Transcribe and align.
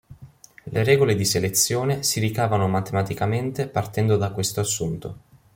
Le 0.63 0.83
regole 0.83 1.13
di 1.13 1.23
selezione 1.25 2.01
si 2.01 2.19
ricavano 2.19 2.67
matematicamente 2.67 3.67
partendo 3.67 4.17
da 4.17 4.31
questo 4.31 4.59
assunto. 4.59 5.17